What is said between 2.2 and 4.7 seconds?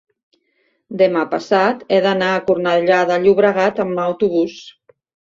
a Cornellà de Llobregat amb autobús.